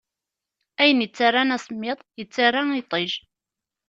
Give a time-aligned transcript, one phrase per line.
[0.81, 3.11] Ayen ittaran asemmiḍ, ittara iṭij.